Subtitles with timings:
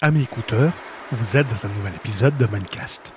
[0.00, 0.70] Amis écouteurs,
[1.10, 3.12] vous êtes dans un nouvel épisode de Mindcast.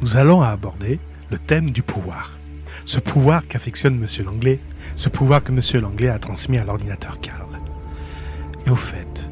[0.00, 0.98] Nous allons aborder
[1.30, 2.38] le thème du pouvoir.
[2.86, 4.58] Ce pouvoir qu'affectionne Monsieur Langlais,
[4.94, 7.60] ce pouvoir que Monsieur Langlais a transmis à l'ordinateur Karl.
[8.66, 9.28] Et au fait,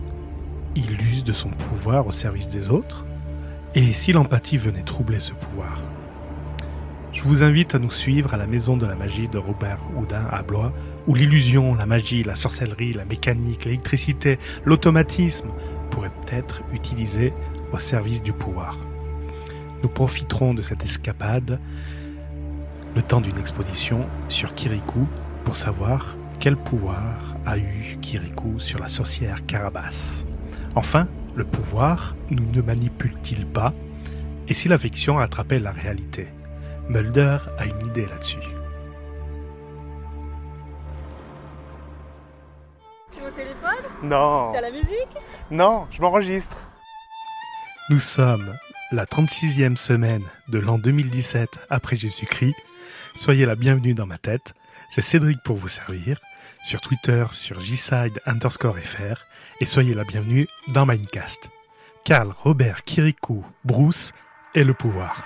[0.76, 3.06] il use de son pouvoir au service des autres
[3.74, 5.80] Et si l'empathie venait troubler ce pouvoir
[7.14, 10.26] Je vous invite à nous suivre à la Maison de la Magie de Robert Houdin
[10.30, 10.70] à Blois,
[11.06, 15.48] où l'illusion, la magie, la sorcellerie, la mécanique, l'électricité, l'automatisme
[15.94, 17.32] pourraient être utilisés
[17.72, 18.76] au service du pouvoir.
[19.84, 21.60] Nous profiterons de cette escapade
[22.96, 25.06] le temps d'une exposition sur Kirikou
[25.44, 30.24] pour savoir quel pouvoir a eu Kirikou sur la sorcière Carabas.
[30.74, 33.72] Enfin, le pouvoir nous ne manipule-t-il pas?
[34.48, 36.26] Et si la fiction rattrapait la réalité?
[36.88, 38.38] Mulder a une idée là-dessus.
[44.04, 45.08] Non, T'as la musique?
[45.50, 46.58] Non, je m'enregistre.
[47.88, 48.54] Nous sommes
[48.92, 52.54] la 36e semaine de l'an 2017 après Jésus-Christ.
[53.16, 54.52] Soyez la bienvenue dans ma tête.
[54.90, 56.20] C'est Cédric pour vous servir.
[56.62, 59.24] Sur Twitter, sur jside underscore fr.
[59.62, 61.48] Et soyez la bienvenue dans Mindcast.
[62.04, 64.12] Karl, Robert, Kirikou, Bruce
[64.54, 65.24] et le pouvoir.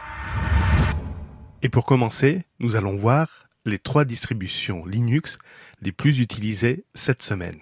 [1.63, 5.37] Et pour commencer, nous allons voir les trois distributions Linux
[5.83, 7.61] les plus utilisées cette semaine.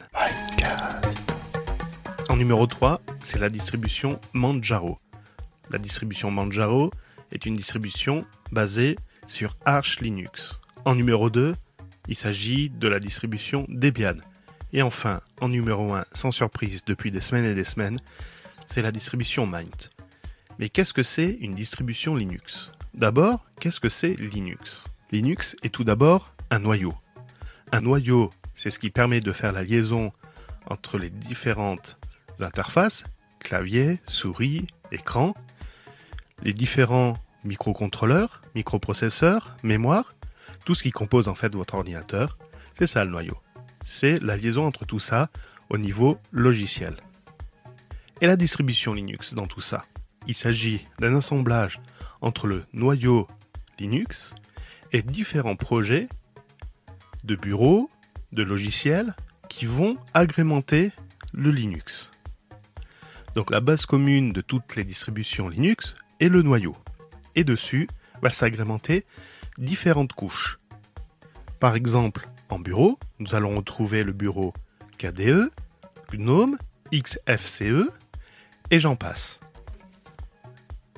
[2.28, 4.98] En numéro 3, c'est la distribution Manjaro.
[5.70, 6.90] La distribution Manjaro
[7.32, 10.60] est une distribution basée sur Arch Linux.
[10.84, 11.54] En numéro 2,
[12.08, 14.16] il s'agit de la distribution Debian.
[14.72, 18.00] Et enfin, en numéro 1, sans surprise depuis des semaines et des semaines,
[18.66, 19.90] c'est la distribution Mint.
[20.58, 22.72] Mais qu'est-ce que c'est une distribution Linux?
[22.94, 24.84] D'abord, qu'est-ce que c'est Linux?
[25.12, 26.92] Linux est tout d'abord un noyau.
[27.72, 30.12] Un noyau, c'est ce qui permet de faire la liaison
[30.66, 31.98] entre les différentes
[32.40, 33.04] interfaces,
[33.40, 35.34] clavier, souris, écran,
[36.42, 40.12] les différents microcontrôleurs, microprocesseurs, mémoire,
[40.64, 42.38] tout ce qui compose en fait votre ordinateur,
[42.78, 43.36] c'est ça le noyau.
[43.84, 45.30] C'est la liaison entre tout ça
[45.70, 46.96] au niveau logiciel.
[48.20, 49.82] Et la distribution Linux dans tout ça
[50.26, 51.80] Il s'agit d'un assemblage
[52.20, 53.26] entre le noyau
[53.78, 54.34] Linux
[54.92, 56.08] et différents projets
[57.26, 57.90] de bureaux,
[58.32, 59.14] de logiciels
[59.48, 60.92] qui vont agrémenter
[61.32, 62.10] le Linux.
[63.34, 66.74] Donc la base commune de toutes les distributions Linux est le noyau.
[67.34, 67.88] Et dessus
[68.22, 69.04] va s'agrémenter
[69.58, 70.58] différentes couches.
[71.60, 74.54] Par exemple, en bureau, nous allons retrouver le bureau
[74.98, 75.50] KDE,
[76.12, 76.56] GNOME,
[76.92, 77.90] XFCE
[78.70, 79.40] et j'en passe.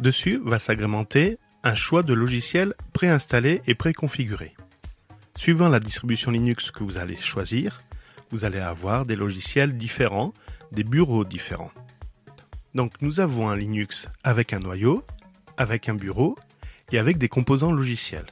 [0.00, 4.54] Dessus va s'agrémenter un choix de logiciels préinstallés et préconfigurés.
[5.38, 7.80] Suivant la distribution Linux que vous allez choisir,
[8.32, 10.34] vous allez avoir des logiciels différents,
[10.72, 11.70] des bureaux différents.
[12.74, 15.04] Donc nous avons un Linux avec un noyau,
[15.56, 16.36] avec un bureau
[16.90, 18.26] et avec des composants logiciels.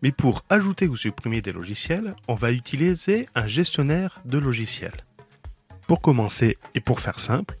[0.00, 5.04] Mais pour ajouter ou supprimer des logiciels, on va utiliser un gestionnaire de logiciels.
[5.86, 7.58] Pour commencer et pour faire simple,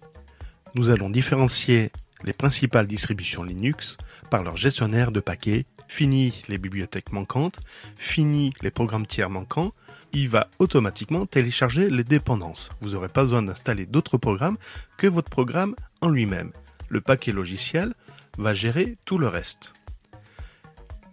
[0.74, 1.92] nous allons différencier
[2.24, 3.98] les principales distributions Linux
[4.30, 7.58] par leur gestionnaire de paquets, fini les bibliothèques manquantes,
[7.98, 9.72] fini les programmes tiers manquants,
[10.12, 12.70] il va automatiquement télécharger les dépendances.
[12.80, 14.56] Vous n'aurez pas besoin d'installer d'autres programmes
[14.98, 16.52] que votre programme en lui-même.
[16.88, 17.94] Le paquet logiciel
[18.38, 19.72] va gérer tout le reste.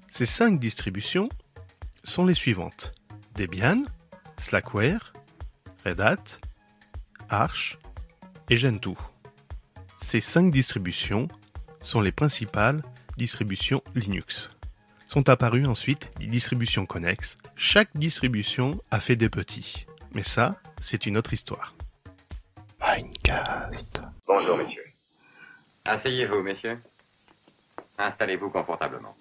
[0.10, 1.30] Ces cinq distributions
[2.04, 2.92] sont les suivantes.
[3.36, 3.82] Debian,
[4.38, 5.12] Slackware,
[5.86, 6.40] Red Hat,
[7.30, 7.80] Arch
[8.50, 8.98] et Gentoo.
[10.04, 11.28] Ces cinq distributions
[11.82, 12.84] sont les principales
[13.18, 14.50] distributions Linux
[15.07, 17.38] sont apparues ensuite des distributions connexes.
[17.56, 19.85] Chaque distribution a fait des petits.
[20.13, 21.73] Mais ça, c'est une autre histoire.
[22.79, 24.01] Mindcast.
[24.28, 24.84] Bonjour, messieurs.
[25.85, 26.78] Asseyez-vous, messieurs.
[27.97, 29.16] Installez-vous confortablement.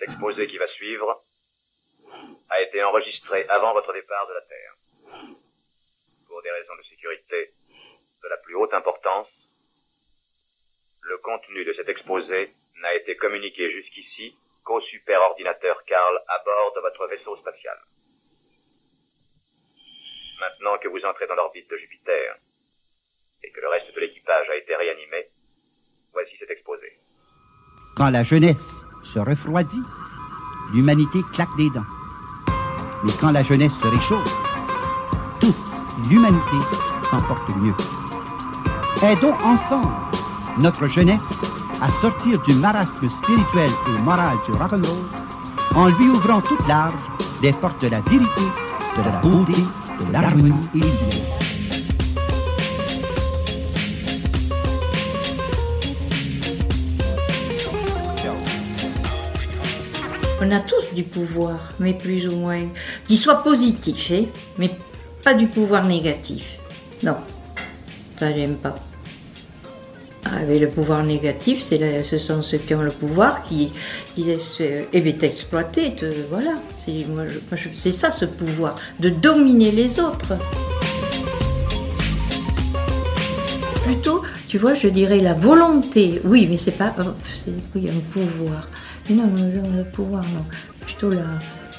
[0.00, 1.20] L'exposé qui va suivre
[2.48, 4.74] a été enregistré avant votre départ de la Terre.
[6.28, 7.50] Pour des raisons de sécurité
[8.22, 9.26] de la plus haute importance,
[11.02, 12.50] le contenu de cet exposé
[12.82, 14.34] n'a été communiqué jusqu'ici
[14.64, 17.76] qu'au superordinateur Karl à bord de votre vaisseau spatial.
[20.40, 22.34] Maintenant que vous entrez dans l'orbite de Jupiter
[23.42, 25.26] et que le reste de l'équipage a été réanimé,
[26.12, 26.92] voici cet exposé.
[27.96, 29.82] Quand la jeunesse se refroidit,
[30.72, 31.86] l'humanité claque des dents.
[33.04, 34.34] Mais quand la jeunesse se réchauffe,
[35.40, 35.56] toute
[36.08, 36.56] l'humanité
[37.10, 37.74] s'en porte mieux.
[39.02, 39.92] Aidons ensemble
[40.58, 45.20] notre jeunesse à sortir du marasme spirituel et moral du rock'n'roll
[45.74, 46.94] en lui ouvrant toutes larges
[47.42, 48.42] les portes de la vérité,
[48.96, 49.62] de la beauté,
[50.00, 50.86] de l'harmonie et du
[60.42, 62.66] On a tous du pouvoir, mais plus ou moins.
[63.06, 64.24] Qu'il soit positif, hein,
[64.56, 64.70] mais
[65.22, 66.58] pas du pouvoir négatif.
[67.02, 67.16] Non,
[68.18, 68.74] ça j'aime pas.
[70.40, 73.72] Avec le pouvoir négatif, c'est ce sont ceux qui ont le pouvoir qui,
[74.14, 74.84] qui laissent euh,
[75.96, 76.52] te- voilà,
[77.76, 80.32] c'est ça ce pouvoir, de dominer les autres.
[83.84, 86.20] Plutôt, tu vois, je dirais la volonté.
[86.24, 86.94] Oui, mais c'est pas.
[87.00, 88.68] euh, oui, un pouvoir.
[89.08, 90.44] Mais non, non, le pouvoir, non.
[90.80, 91.24] Plutôt la,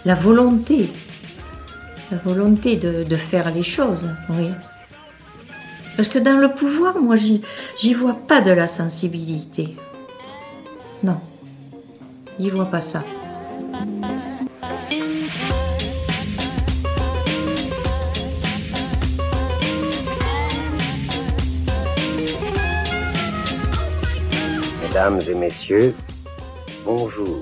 [0.06, 0.90] la volonté.
[2.12, 4.50] La volonté de, de faire les choses, oui.
[5.96, 9.76] Parce que dans le pouvoir, moi, j'y vois pas de la sensibilité.
[11.04, 11.20] Non.
[12.40, 13.04] J'y vois pas ça.
[24.82, 25.96] Mesdames et messieurs,
[26.86, 27.38] bonjour.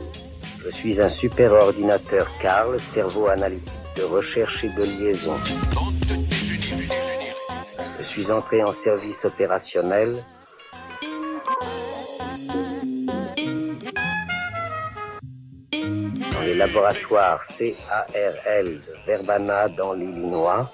[0.63, 5.35] Je suis un super ordinateur Carl, cerveau analytique de recherche et de liaison.
[8.19, 10.21] Suis entré en service opérationnel
[15.71, 20.69] dans les laboratoires CARL de Verbana dans l'Illinois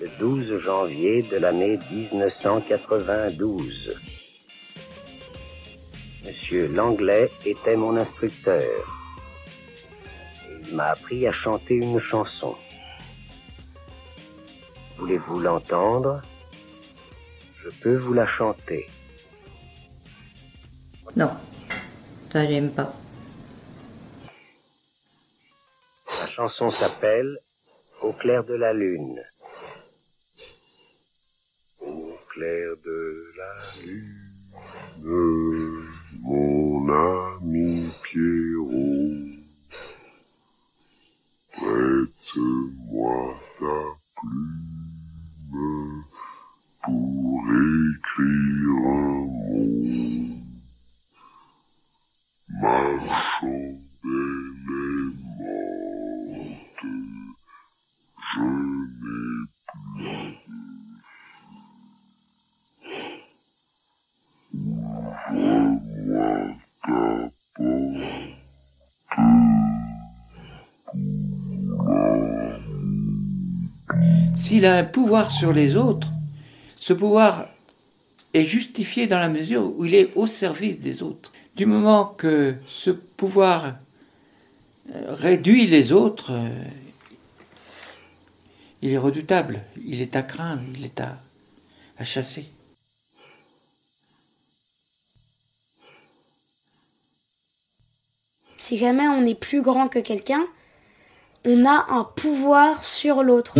[0.00, 3.96] le 12 janvier de l'année 1992.
[6.24, 8.84] Monsieur Langlais était mon instructeur.
[10.66, 12.56] Il m'a appris à chanter une chanson.
[14.98, 16.22] Voulez-vous l'entendre?
[17.62, 18.88] Je peux vous la chanter.
[21.16, 21.30] Non.
[22.32, 22.92] Ça, j'aime pas.
[26.20, 27.38] La chanson s'appelle
[28.02, 29.20] Au clair de la lune.
[31.80, 33.52] Au clair de la
[33.82, 34.26] lune,
[36.22, 37.25] mon ami
[74.46, 76.06] S'il a un pouvoir sur les autres,
[76.78, 77.48] ce pouvoir
[78.32, 81.32] est justifié dans la mesure où il est au service des autres.
[81.56, 83.64] Du moment que ce pouvoir
[84.94, 86.48] euh, réduit les autres, euh,
[88.82, 91.18] il est redoutable, il est à craindre, il est à,
[91.98, 92.46] à chasser.
[98.58, 100.46] Si jamais on est plus grand que quelqu'un,
[101.44, 103.58] on a un pouvoir sur l'autre.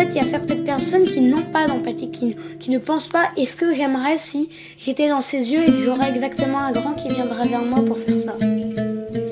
[0.00, 3.54] Fait, il y a certaines personnes qui n'ont pas d'empathie, qui, ne pensent pas est-ce
[3.54, 4.48] que j'aimerais si
[4.78, 7.98] j'étais dans ses yeux et que j'aurais exactement un grand qui viendrait vers moi pour
[7.98, 8.34] faire ça?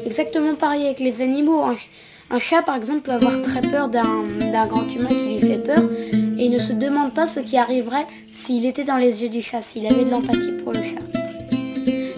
[0.05, 1.63] Exactement pareil avec les animaux.
[1.63, 1.89] Un, ch-
[2.31, 5.57] un chat, par exemple, peut avoir très peur d'un d'un grand humain qui lui fait
[5.57, 5.83] peur
[6.13, 9.41] et il ne se demande pas ce qui arriverait s'il était dans les yeux du
[9.41, 11.01] chat, s'il avait de l'empathie pour le chat.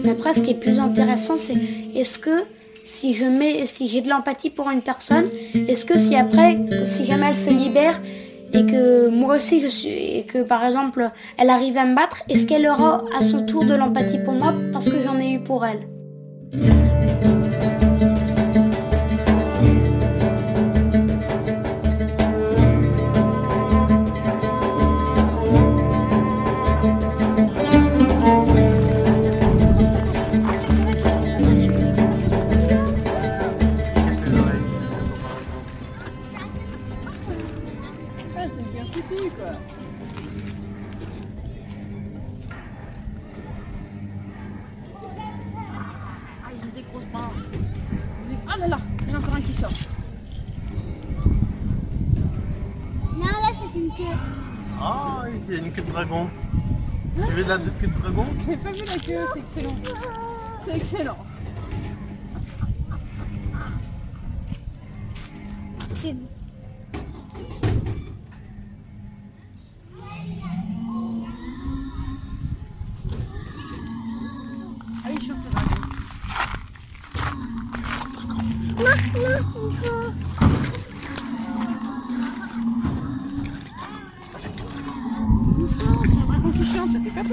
[0.03, 1.55] Mais après, ce qui est plus intéressant, c'est
[1.95, 2.43] est-ce que
[2.83, 5.29] si je mets, si j'ai de l'empathie pour une personne,
[5.69, 8.01] est-ce que si après, si jamais elle se libère
[8.53, 12.23] et que moi aussi je suis, et que par exemple elle arrive à me battre,
[12.29, 15.39] est-ce qu'elle aura à son tour de l'empathie pour moi parce que j'en ai eu
[15.39, 15.87] pour elle?
[38.61, 39.51] C'est bien foutu quoi.
[46.43, 46.85] Ah, des.
[48.47, 49.71] Ah là là, il y en a encore un qui sort.
[53.15, 54.03] Non, là, c'est une queue.
[54.79, 56.29] Ah, il y a une queue de dragon.
[57.15, 59.75] Tu veux de la queue de dragon J'ai pas vu la queue, c'est excellent.
[60.61, 61.17] C'est excellent.
[65.95, 66.15] C'est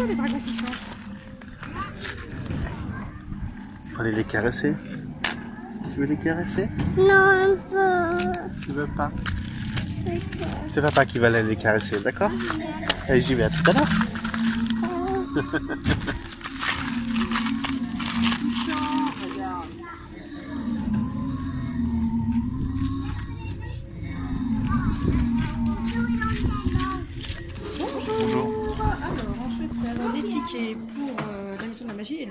[0.09, 0.75] les dragons qui chantent.
[3.91, 4.75] Fallait les caresser.
[5.93, 6.69] Tu veux les caresser?
[6.97, 8.17] Non, pas.
[8.63, 9.11] Tu veux pas?
[10.71, 12.31] C'est papa qui va aller les caresser, d'accord?
[13.09, 13.89] Allez, j'y vais à tout à l'heure.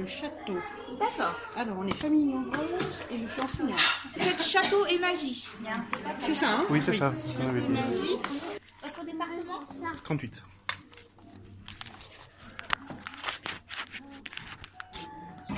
[0.07, 0.59] château.
[0.99, 1.37] D'accord.
[1.55, 3.79] Alors, on est famille nombreuse et je suis enseignante.
[4.15, 5.47] Faites château et magie.
[6.19, 7.13] C'est ça, hein Oui, c'est ça.
[7.37, 8.17] qu'on avait dit.
[8.83, 9.59] Votre département
[10.03, 10.43] 38.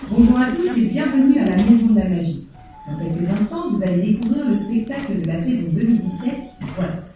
[0.10, 2.48] Bonjour à tous et bienvenue à la Maison de la Magie.
[2.90, 6.34] Dans quelques instants, vous allez découvrir le spectacle de la saison 2017,
[6.76, 7.16] Boîte.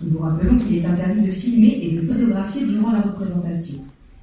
[0.00, 3.76] Nous vous rappelons qu'il est interdit de filmer et de photographier durant la représentation.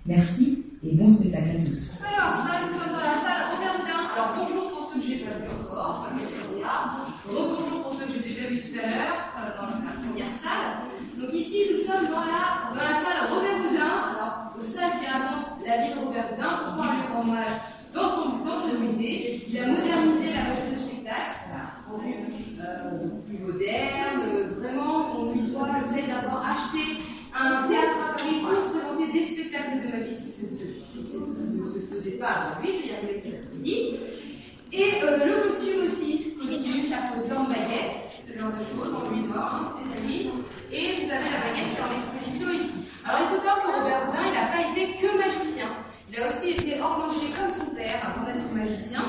[0.05, 4.01] Merci et bon spectacle à tous Robert Houdin.
[4.15, 7.03] Alors, bonjour pour ceux que j'ai pas vus encore, comme c'est là.
[7.27, 10.87] Rebonjour pour ceux que j'ai déjà vus tout à l'heure, euh, dans la première salle.
[11.19, 13.95] Donc, ici, nous sommes dans la, dans la salle Robert Houdin.
[14.15, 17.55] Alors, le salle qui invente la ville Robert Houdin, pour pouvoir lui rendre hommage
[17.93, 19.45] dans son, dans ce musée.
[19.49, 22.13] Il a modernisé la loge de spectacle, voilà, rendu
[22.63, 24.19] euh, beaucoup plus moderne.
[24.31, 26.99] Euh, Vraiment, on lui doit le fait d'avoir acheté
[27.35, 31.15] un théâtre à Paris pour présenter des spectacles de magie, ce qui se- ce qui
[31.15, 33.95] ne se faisait pas avant lui, je vais y arriver cet après-midi.
[34.73, 39.23] Et euh, le costume aussi, costume, chapeau blanc, baguette, ce genre de choses, on lui
[39.27, 40.29] doit, hein, c'est à lui.
[40.71, 42.77] Et vous avez la baguette qui est en exposition ici.
[43.07, 45.69] Alors il faut savoir que Robert Houdin, il n'a pas été que magicien.
[46.11, 49.03] Il a aussi été horloger comme son père avant d'être magicien.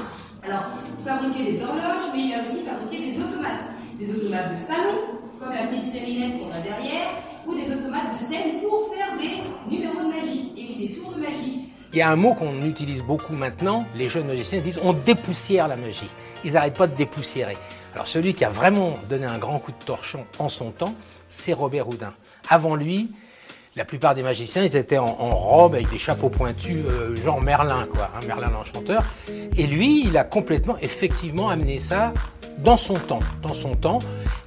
[0.44, 3.68] Alors, il fabriquait des horloges, mais il a aussi fabriqué des automates.
[4.00, 4.96] Des automates de salon,
[5.38, 7.10] comme la petite sérinette qu'on a derrière,
[7.46, 11.12] ou des automates de scène pour faire des numéros de magie, et puis des tours
[11.14, 11.68] de magie.
[11.92, 15.68] Il y a un mot qu'on utilise beaucoup maintenant, les jeunes magiciens disent on dépoussière
[15.68, 16.08] la magie.
[16.44, 17.58] Ils n'arrêtent pas de dépoussiérer.
[17.92, 20.94] Alors celui qui a vraiment donné un grand coup de torchon en son temps,
[21.28, 22.14] c'est Robert Houdin.
[22.48, 23.10] Avant lui,
[23.76, 27.86] la plupart des magiciens, ils étaient en, robe avec des chapeaux pointus, euh, genre Merlin,
[27.92, 29.04] quoi, hein, Merlin l'enchanteur.
[29.56, 32.12] Et lui, il a complètement, effectivement, amené ça
[32.58, 34.00] dans son temps, dans son temps.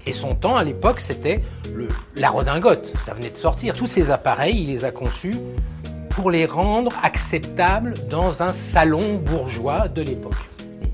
[0.06, 1.42] Et son temps, à l'époque, c'était
[2.18, 2.94] la redingote.
[3.06, 3.74] Ça venait de sortir.
[3.74, 5.36] Tous ces appareils, il les a conçus
[6.10, 10.34] pour les rendre acceptables dans un salon bourgeois de l'époque.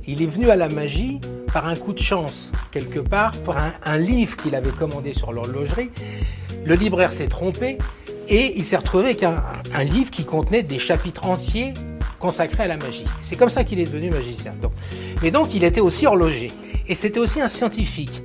[0.05, 1.19] Il est venu à la magie
[1.51, 5.89] par un coup de chance, quelque part, par un livre qu'il avait commandé sur l'horlogerie.
[6.63, 7.79] Le libraire s'est trompé
[8.29, 11.74] et il s'est retrouvé avec un, livre qui contenait des chapitres entiers
[12.19, 13.05] consacrés à la magie.
[13.24, 14.53] C'est comme ça qu'il est devenu magicien.
[14.62, 14.71] Donc.
[15.21, 16.51] Mais donc, il était aussi horloger
[16.88, 18.21] et c'était aussi un scientifique.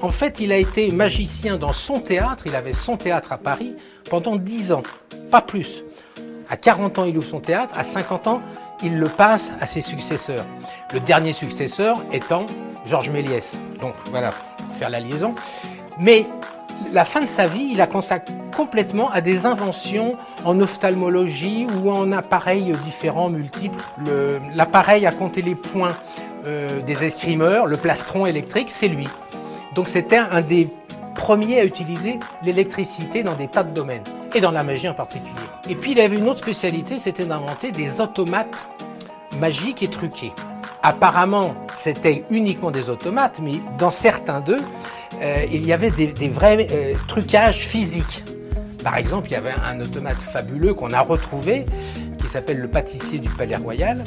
[0.00, 3.74] En fait, il a été magicien dans son théâtre, il avait son théâtre à Paris
[4.10, 4.82] pendant 10 ans,
[5.30, 5.84] pas plus.
[6.48, 8.42] À 40 ans, il ouvre son théâtre, à 50 ans,
[8.82, 10.44] il le passe à ses successeurs.
[10.92, 12.44] Le dernier successeur étant
[12.86, 13.58] Georges Méliès.
[13.80, 14.34] Donc voilà,
[14.78, 15.34] faire la liaison.
[15.98, 16.26] Mais
[16.92, 21.90] la fin de sa vie, il la consacre complètement à des inventions en ophtalmologie ou
[21.90, 23.82] en appareils différents, multiples.
[24.06, 25.94] Le- L'appareil à compter les points
[26.46, 29.08] euh, des escrimeurs, le plastron électrique, c'est lui.
[29.74, 30.68] Donc c'était un des
[31.14, 34.02] premiers à utiliser l'électricité dans des tas de domaines,
[34.34, 35.30] et dans la magie en particulier.
[35.68, 38.54] Et puis il avait une autre spécialité, c'était d'inventer des automates
[39.40, 40.32] magiques et truqués.
[40.82, 44.60] Apparemment, c'était uniquement des automates, mais dans certains d'eux,
[45.22, 48.24] euh, il y avait des, vrais euh, trucages physiques.
[48.82, 51.64] Par exemple, il y avait un automate fabuleux qu'on a retrouvé,
[52.18, 54.02] qui s'appelle le pâtissier du Palais Royal,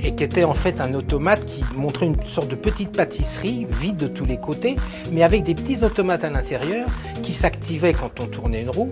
[0.00, 3.96] et qui était en fait un automate qui montrait une sorte de petite pâtisserie vide
[3.96, 4.76] de tous les côtés,
[5.10, 6.86] mais avec des petits automates à l'intérieur
[7.22, 8.90] qui s'activaient quand on tournait une roue.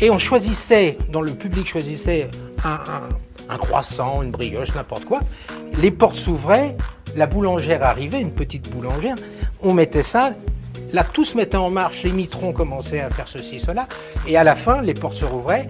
[0.00, 2.30] Et on choisissait, dans le public choisissait
[2.64, 3.08] un, un-
[3.50, 5.20] un croissant, une brioche, n'importe quoi.
[5.80, 6.76] Les portes s'ouvraient,
[7.16, 9.16] la boulangère arrivait, une petite boulangère,
[9.62, 10.34] on mettait ça,
[10.92, 13.88] là tout se mettait en marche, les mitrons commençaient à faire ceci, cela,
[14.26, 15.68] et à la fin, les portes se rouvraient,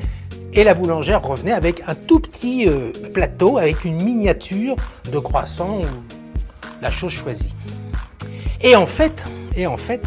[0.52, 4.76] et la boulangère revenait avec un tout petit euh, plateau avec une miniature
[5.10, 5.86] de croissant ou
[6.80, 7.54] la chose choisie.
[8.60, 9.24] Et en fait,
[9.56, 10.02] et en fait,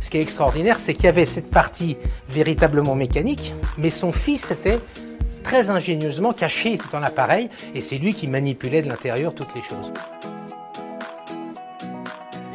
[0.00, 1.96] ce qui est extraordinaire, c'est qu'il y avait cette partie
[2.28, 4.80] véritablement mécanique, mais son fils était
[5.42, 9.92] très ingénieusement caché dans l'appareil, et c'est lui qui manipulait de l'intérieur toutes les choses.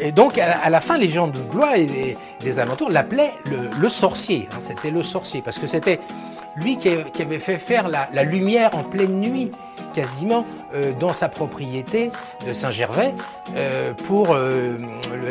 [0.02, 3.34] Et donc, à la, fin, les gens de Blois et des, alentours l'appelaient
[3.80, 4.50] le, sorcier.
[4.52, 6.00] hein, c'était le sorcier, parce que c'était
[6.56, 6.90] lui qui,
[7.22, 9.52] avait fait faire la, lumière en pleine nuit,
[9.94, 12.12] quasiment, euh, dans sa propriété
[12.48, 13.14] de Saint-Gervais,
[13.56, 14.76] euh, pour euh,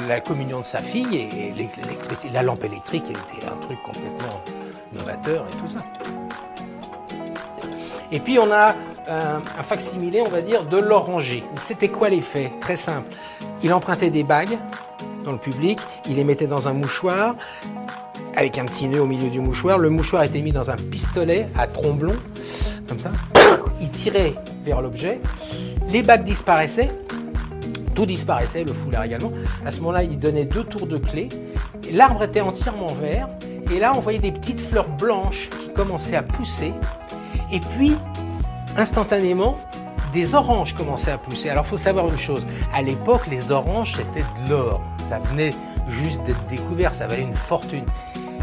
[0.09, 1.17] la communion de sa fille.
[1.17, 4.41] Et, l'électricité- la lampe électrique était un truc complètement
[4.93, 6.20] novateur et tout ça.
[8.13, 8.75] Et puis on a
[9.09, 11.45] un, un facsimilé, on va dire, de l'oranger.
[11.67, 12.53] C'était quoi l'effet?
[12.61, 13.11] Très simple.
[13.63, 14.59] Il empruntait des bagues
[15.25, 17.35] dans le public, il les mettait dans un mouchoir,
[18.37, 19.79] avec un petit nœud au milieu du mouchoir.
[19.79, 22.17] Le mouchoir était mis dans un pistolet à tromblon,
[22.89, 23.11] comme ça.
[23.81, 25.21] Il tirait vers l'objet.
[25.91, 26.91] Les bagues disparaissaient.
[27.95, 29.33] Tout disparaissait, le foulard également.
[29.67, 31.29] À ce moment-là, il donnait deux tours de clé.
[31.93, 33.29] L'arbre était entièrement vert.
[33.71, 36.73] Et là, on voyait des petites fleurs blanches qui commençaient à pousser.
[37.53, 37.97] Et puis,
[38.77, 39.57] instantanément,
[40.13, 41.51] des oranges commençaient à pousser.
[41.51, 42.45] Alors, il faut savoir une chose.
[42.75, 44.81] À l'époque, les oranges, c'était de l'or.
[45.09, 45.51] Ça venait
[45.89, 46.95] juste d'être découvert.
[46.95, 47.85] Ça valait une fortune.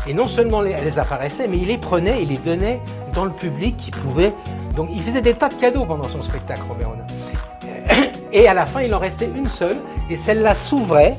[0.08, 2.82] Et non seulement les- elles apparaissaient, mais il les prenait et les donnait
[3.14, 4.34] dans le public qui pouvait.
[4.76, 6.92] Donc, il faisait des tas de cadeaux pendant son spectacle, Robert.
[8.32, 9.78] Et à la fin, il en restait une seule,
[10.10, 11.18] et celle-là s'ouvrait.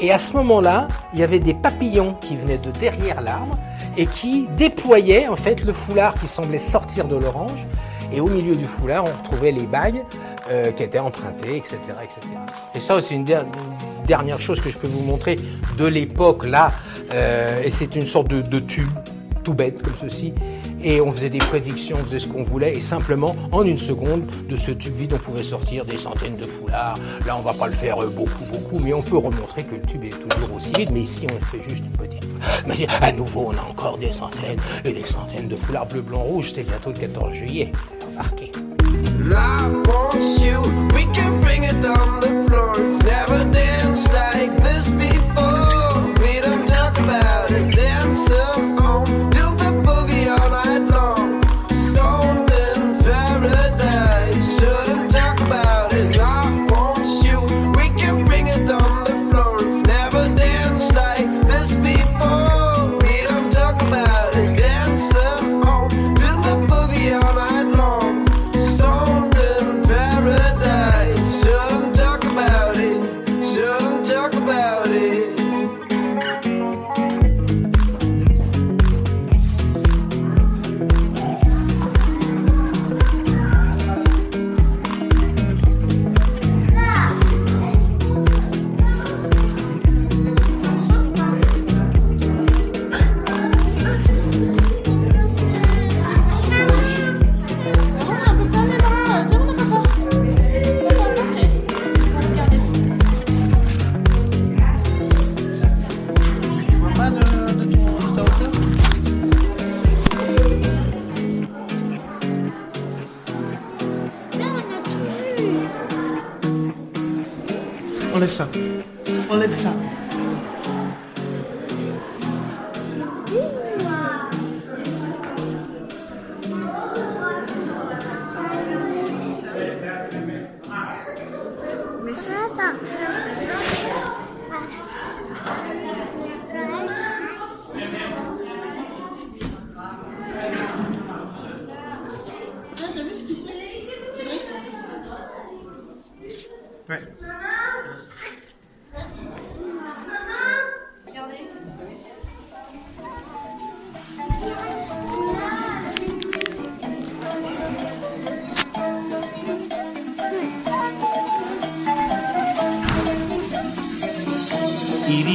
[0.00, 3.54] Et à ce moment-là, il y avait des papillons qui venaient de derrière l'arbre
[3.96, 7.66] et qui déployaient en fait le foulard qui semblait sortir de l'orange.
[8.12, 10.02] Et au milieu du foulard, on retrouvait les bagues
[10.50, 12.20] euh, qui étaient empruntées, etc., etc.
[12.74, 13.42] Et ça, c'est une, der-
[14.00, 15.36] une dernière chose que je peux vous montrer
[15.76, 16.72] de l'époque là.
[17.12, 18.88] Euh, et c'est une sorte de tube
[19.42, 20.32] tout bête comme ceci.
[20.82, 22.74] Et on faisait des prédictions, on faisait ce qu'on voulait.
[22.74, 26.46] Et simplement, en une seconde, de ce tube vide, on pouvait sortir des centaines de
[26.46, 26.98] foulards.
[27.26, 29.82] Là, on va pas le faire euh, beaucoup, beaucoup, mais on peut remontrer que le
[29.82, 30.90] tube est toujours aussi vide.
[30.92, 32.26] Mais ici, on fait juste une petite.
[32.66, 36.20] Mais à nouveau, on a encore des centaines et des centaines de foulards bleu, blanc,
[36.20, 36.52] rouge.
[36.54, 37.72] C'est bientôt le 14 juillet.
[38.06, 38.20] On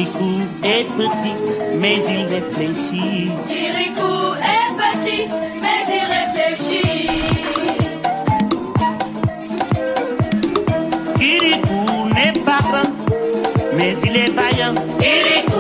[0.02, 1.36] Kirikou est petit,
[1.80, 3.30] mais il réfléchit.
[3.48, 5.28] Kirikou est petit,
[5.62, 7.10] mais il réfléchit.
[11.20, 11.84] Kirikou
[12.16, 12.92] n'est pas grand,
[13.78, 14.74] mais il est vaillant.
[15.00, 15.51] Kirikou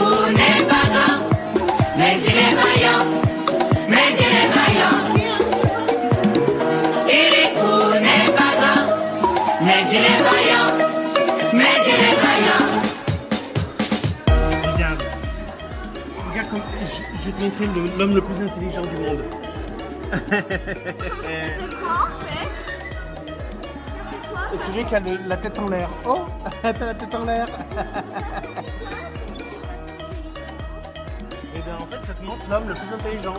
[17.41, 19.23] montrer l'homme le plus intelligent du monde.
[24.67, 25.89] Celui qui a le- la tête en l'air.
[26.05, 26.25] Oh
[26.61, 27.47] T'as la tête en l'air
[31.55, 33.35] Et bien en fait ça te montre l'homme le plus intelligent.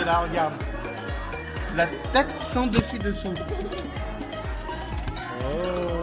[0.00, 0.52] Et là regarde.
[1.76, 3.34] La tête sans dessus dessous.
[5.40, 5.56] Oh,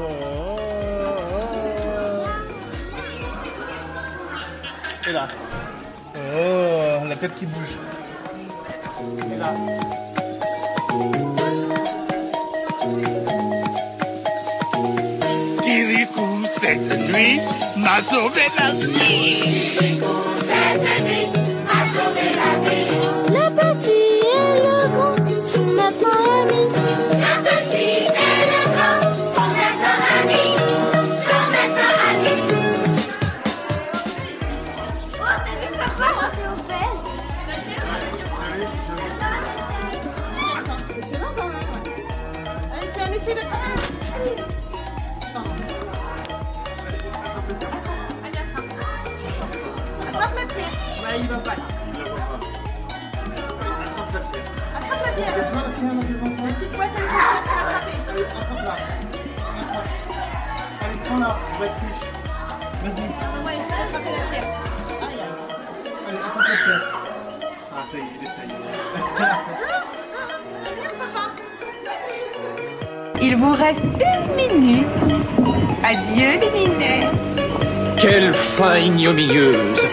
[0.09, 0.57] oh,
[5.05, 5.09] oh.
[5.09, 5.27] Et là.
[7.21, 7.77] Tête qui bouge.
[9.37, 9.53] Là.
[15.63, 17.39] Kirikou, cette nuit,
[17.77, 19.21] m'a sauvé la vie.
[61.21, 62.05] Allez, prends-la, on va être fiche.
[62.83, 63.05] Vas-y.
[63.39, 64.47] On va essayer d'attraper la pierre.
[65.01, 65.33] Aïe, aïe.
[66.07, 66.85] Allez, attrape la pierre.
[67.73, 68.55] Ah, ça y est, il est taillé.
[73.21, 74.87] Il vous reste une minute.
[75.83, 77.07] Adieu les minets.
[77.99, 79.85] Quelle fin ignominieuse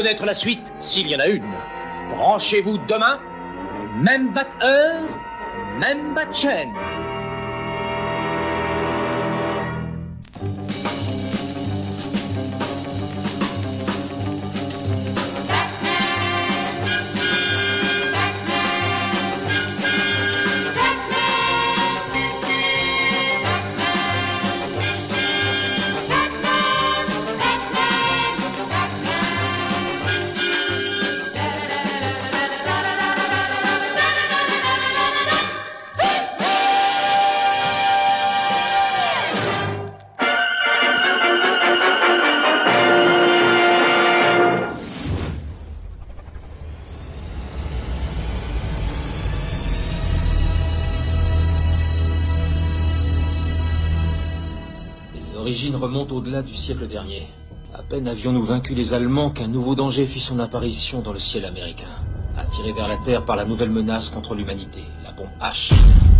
[0.00, 1.44] connaître la suite, s'il y en a une,
[2.14, 3.20] branchez-vous demain,
[4.02, 4.48] même batte
[5.78, 6.72] même batte chaîne.
[55.50, 57.26] Les origines remontent au-delà du siècle dernier.
[57.74, 61.44] À peine avions-nous vaincu les Allemands qu'un nouveau danger fit son apparition dans le ciel
[61.44, 61.90] américain.
[62.38, 65.72] Attiré vers la Terre par la nouvelle menace contre l'humanité, la bombe H.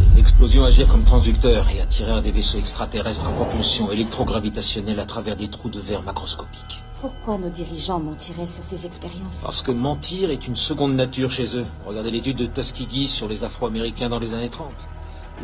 [0.03, 5.37] Les explosions agirent comme transducteurs et attirèrent des vaisseaux extraterrestres à propulsion électrogravitationnelle à travers
[5.37, 6.83] des trous de verre macroscopiques.
[7.01, 11.57] Pourquoi nos dirigeants mentiraient sur ces expériences Parce que mentir est une seconde nature chez
[11.57, 11.67] eux.
[11.87, 14.73] Regardez l'étude de Tuskegee sur les Afro-Américains dans les années 30.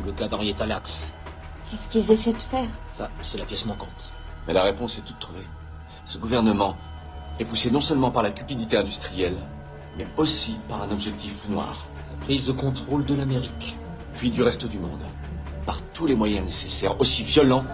[0.00, 1.06] Ou le cas d'Henrietta Lacks.
[1.70, 4.12] Qu'est-ce qu'ils essaient de faire Ça, c'est la pièce manquante.
[4.46, 5.46] Mais la réponse est toute trouvée.
[6.04, 6.76] Ce gouvernement
[7.40, 9.36] est poussé non seulement par la cupidité industrielle,
[9.98, 11.86] mais aussi par un objectif plus noir.
[12.12, 13.76] La prise de contrôle de l'Amérique.
[14.14, 15.02] Puis du reste du monde.
[15.66, 17.64] Par tous les moyens nécessaires, aussi violents,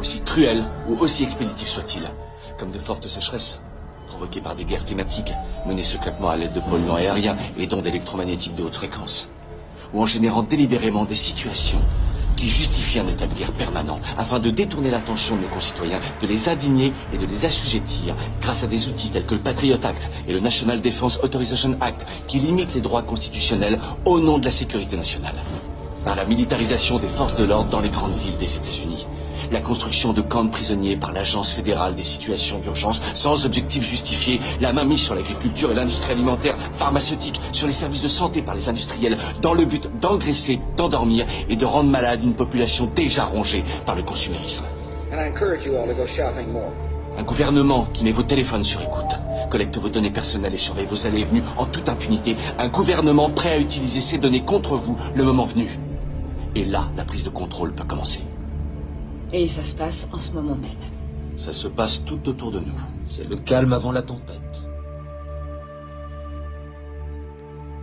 [0.00, 2.10] aussi cruels ou aussi expéditifs soient-ils.
[2.58, 3.60] Comme de fortes sécheresses,
[4.08, 5.34] provoquées par des guerres climatiques,
[5.66, 9.28] menées secrètement à l'aide de polluants aériens et d'ondes électromagnétiques de haute fréquence.
[9.92, 11.82] Ou en générant délibérément des situations
[12.38, 16.26] qui justifient un état de guerre permanent afin de détourner l'attention de nos concitoyens, de
[16.28, 20.08] les indigner et de les assujettir grâce à des outils tels que le Patriot Act
[20.28, 24.52] et le National Defense Authorization Act qui limitent les droits constitutionnels au nom de la
[24.52, 25.34] sécurité nationale.
[26.04, 29.06] Par la militarisation des forces de l'ordre dans les grandes villes des États-Unis.
[29.50, 34.40] La construction de camps de prisonniers par l'Agence fédérale des situations d'urgence sans objectif justifié,
[34.60, 38.68] la mainmise sur l'agriculture et l'industrie alimentaire, pharmaceutique, sur les services de santé par les
[38.68, 43.96] industriels, dans le but d'engraisser, d'endormir et de rendre malade une population déjà rongée par
[43.96, 44.64] le consumérisme.
[47.18, 49.18] Un gouvernement qui met vos téléphones sur écoute,
[49.50, 52.36] collecte vos données personnelles et surveille vos allées et venues en toute impunité.
[52.58, 55.78] Un gouvernement prêt à utiliser ces données contre vous le moment venu.
[56.54, 58.20] Et là, la prise de contrôle peut commencer.
[59.32, 60.70] Et ça se passe en ce moment même.
[61.36, 62.80] Ça se passe tout autour de nous.
[63.06, 64.36] C'est le calme avant la tempête.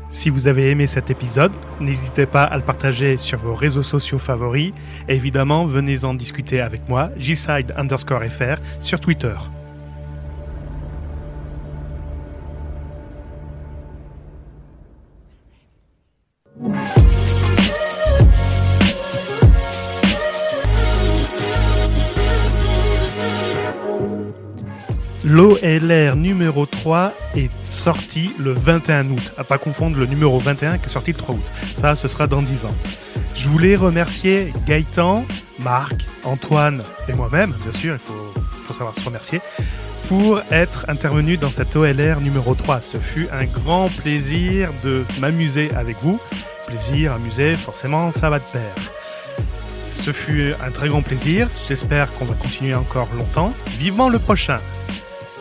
[0.10, 4.18] Si vous avez aimé cet épisode, n'hésitez pas à le partager sur vos réseaux sociaux
[4.18, 4.74] favoris.
[5.08, 9.36] Et évidemment, venez en discuter avec moi, gside underscore fr, sur Twitter.
[25.36, 29.34] L'OLR numéro 3 est sorti le 21 août.
[29.38, 31.44] À pas confondre le numéro 21 qui est sorti le 3 août.
[31.82, 32.76] Ça, ce sera dans 10 ans.
[33.36, 35.26] Je voulais remercier Gaëtan,
[35.60, 39.42] Marc, Antoine et moi-même, bien sûr, il faut, savoir se remercier,
[40.08, 42.80] pour être intervenu dans cette OLR numéro 3.
[42.80, 46.18] Ce fut un grand plaisir de m'amuser avec vous.
[46.66, 48.74] Plaisir, amuser, forcément, ça va de pair.
[50.02, 51.50] Ce fut un très grand plaisir.
[51.68, 53.54] J'espère qu'on va continuer encore longtemps.
[53.78, 54.60] Vivement le prochain.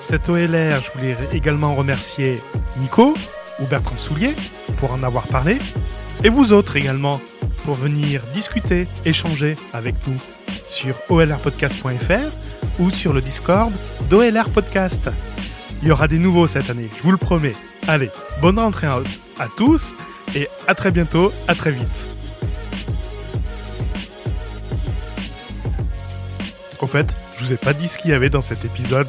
[0.06, 2.40] Cette OLR, je voulais également remercier
[2.76, 3.14] Nico
[3.58, 4.36] ou Bertrand Soulier
[4.76, 5.58] pour en avoir parlé.
[6.22, 7.20] Et vous autres également
[7.64, 10.16] pour venir discuter, échanger avec nous
[10.68, 12.30] sur olrpodcast.fr
[12.78, 13.72] ou sur le Discord
[14.10, 15.08] d'OLR Podcast.
[15.82, 17.54] Il y aura des nouveaux cette année, je vous le promets.
[17.88, 18.10] Allez,
[18.42, 19.94] bonne rentrée à, tous
[20.34, 22.06] et à très bientôt, à très vite.
[26.80, 27.06] Au fait,
[27.38, 29.08] je vous ai pas dit ce qu'il y avait dans cet épisode.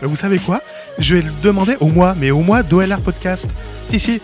[0.00, 0.60] Mais vous savez quoi?
[0.98, 3.46] Je vais le demander au mois, mais au mois d'OLR Podcast.
[3.88, 4.20] Si, si.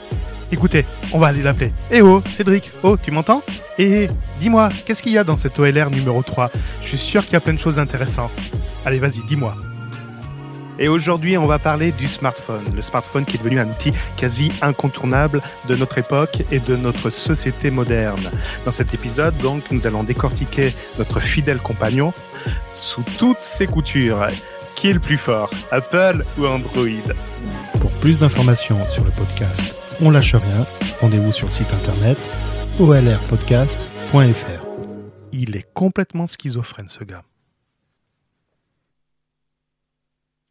[0.53, 1.73] Écoutez, on va aller l'appeler.
[1.93, 3.43] Eh oh, Cédric, oh, tu m'entends?
[3.79, 4.09] Eh,
[4.41, 6.51] dis-moi, qu'est-ce qu'il y a dans cette OLR numéro 3
[6.83, 8.33] Je suis sûr qu'il y a plein de choses intéressantes.
[8.85, 9.55] Allez, vas-y, dis-moi.
[10.81, 12.65] Et aujourd'hui, on va parler du smartphone.
[12.75, 17.11] Le smartphone qui est devenu un outil quasi incontournable de notre époque et de notre
[17.11, 18.31] société moderne.
[18.65, 22.15] Dans cet épisode, donc, nous allons décortiquer notre fidèle compagnon
[22.75, 24.27] sous toutes ses coutures.
[24.81, 27.13] Qui est le plus fort, Apple ou Android?
[27.83, 30.65] Pour plus d'informations sur le podcast On lâche rien,
[31.03, 32.19] rendez-vous sur le site internet
[32.79, 34.67] olrpodcast.fr.
[35.33, 37.25] Il est complètement schizophrène ce gars.